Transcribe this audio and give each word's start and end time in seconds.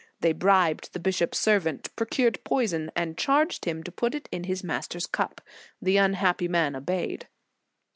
They 0.21 0.31
bribed 0.31 0.93
the 0.93 0.99
bishop 0.99 1.35
s 1.35 1.39
servant, 1.39 1.95
pro 1.95 2.07
cured 2.07 2.43
poison 2.43 2.89
and 2.95 3.19
charged 3.19 3.65
him 3.65 3.83
to 3.83 3.91
put 3.91 4.15
it 4.15 4.27
in 4.31 4.45
his 4.45 4.63
master 4.63 4.97
s 4.97 5.05
cup. 5.05 5.41
The 5.79 5.97
unhappy 5.97 6.47
man 6.47 6.75
obeyed. 6.75 7.27